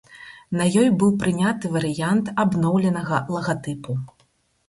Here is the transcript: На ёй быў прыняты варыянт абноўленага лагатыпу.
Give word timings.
На 0.59 0.65
ёй 0.83 0.87
быў 1.01 1.11
прыняты 1.23 1.65
варыянт 1.75 2.31
абноўленага 2.43 3.19
лагатыпу. 3.35 3.99